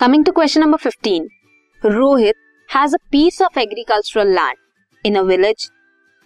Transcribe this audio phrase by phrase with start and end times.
[0.00, 1.28] Coming to question number fifteen
[1.82, 2.34] Rohit
[2.68, 4.56] has a piece of agricultural land
[5.04, 5.68] in a village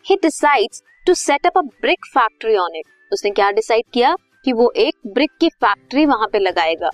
[0.07, 4.15] he decides to set up a brick factory on it उसने क्या decide किया?
[4.45, 6.91] कि वो एक brick की factory वहाँ पे लगाएगा।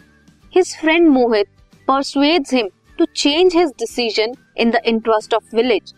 [0.53, 1.47] His friend Mohit
[1.89, 2.69] persuades him
[2.99, 5.95] to change his decision in the interest of village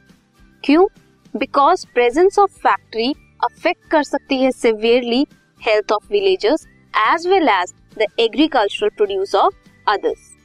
[0.64, 0.86] क्यों?
[1.34, 3.12] Because presence of factory
[3.44, 5.26] affect कर सकती है severely
[5.62, 9.54] health of villagers as well as the agricultural produce of
[9.86, 10.35] others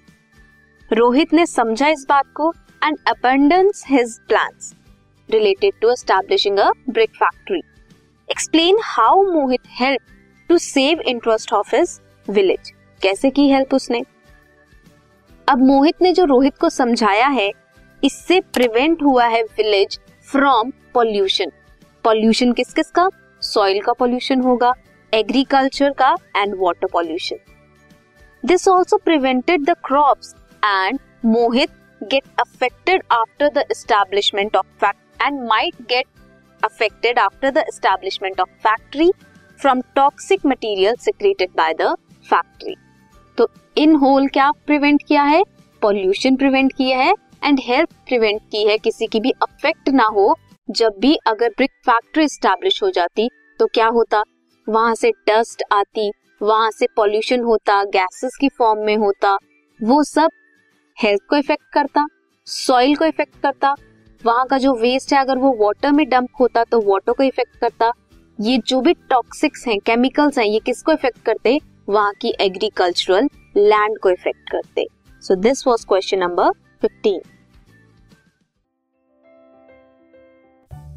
[0.94, 2.52] Rohit ने समझा इस बात को
[2.84, 4.73] and abandons his plans
[5.30, 7.59] related to establishing a brick factory
[8.30, 10.02] explain how Mohit help
[10.49, 14.02] to save interest of his village कैसे की help उसने?
[15.48, 17.49] अब मोहित ने जो रोहित को समझाया है,
[18.04, 21.52] इससे प्रिवेंट हुआ है विलेज फ्रॉम पॉल्यूशन
[22.05, 23.10] पॉल्यूशन किस किस का?
[23.41, 24.73] सॉइल का पॉल्यूशन होगा
[25.13, 27.40] एग्रीकल्चर का and water pollution
[28.44, 31.70] this also prevented the crops and Mohit
[32.01, 36.05] get affected after the establishment of fact and might get
[36.63, 39.12] affected after the establishment of factory
[39.59, 41.95] from toxic material secreted by the
[42.26, 42.76] factory
[43.37, 45.43] तो in whole क्या prevent किया है?
[45.82, 50.35] Pollution prevent किया है and health prevent की है किसी की भी अफेक्ट ना हो।
[50.67, 54.23] जब भी अगर ब्रिक फैक्ट्री स्टैब्लिश हो जाती तो क्या होता?
[54.67, 59.35] वहाँ से डस्ट आती, वहाँ से पॉल्यूशन होता गैसेस की फॉर्म में होता।
[59.79, 60.29] वो सब
[60.98, 62.06] हेल्थ को इफ़ेक्ट करता
[62.48, 63.76] सॉइल को इफ़ेक्ट करता,
[64.24, 67.56] वहाँ का जो वेस्ट है, अगर वो वाटर में डंप होता तो वाटर को इफ़ेक्ट
[67.59, 67.92] करता।
[68.40, 71.59] ये जो भी टॉक्सिक्स हैं केमिकल्स हैं, ये किसको इफ़ेक्ट करते?
[71.90, 74.86] वहाँ की एग्रीकल्चरल लैंड को इफ़ेक्ट करते।
[75.24, 77.22] So this was question number fifteen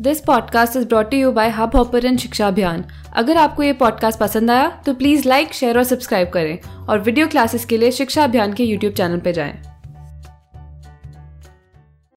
[0.00, 2.84] this podcast is brought you by hub hopper Shiksha Abhiyan
[3.15, 7.27] अगर आपको ये पॉडकास्ट पसंद आया तो प्लीज़ लाइक शेयर और सब्सक्राइब करें। और वीडियो
[7.28, 9.73] क्लासेस के लिए शिक्षा अभियान के यूट्यूब चैनल पर जाएँ।